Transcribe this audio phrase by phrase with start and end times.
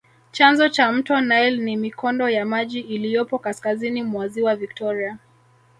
[0.31, 5.17] Chanzo cha mto nile ni mikondo ya maji iliyopo kaskazini mwa ziwa Victoria